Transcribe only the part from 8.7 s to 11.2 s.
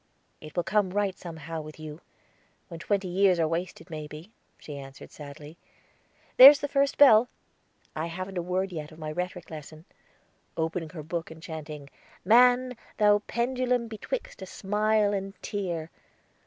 yet of my rhetoric lesson," opening her